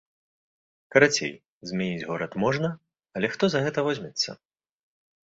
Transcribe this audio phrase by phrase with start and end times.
[0.93, 1.33] Карацей,
[1.71, 2.67] змяніць горад можна,
[3.21, 4.29] але хто за гэта возьмецца?